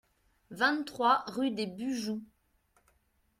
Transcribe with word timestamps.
vingt-trois 0.49 1.23
rue 1.27 1.51
des 1.51 1.67
Bujoux 1.67 2.23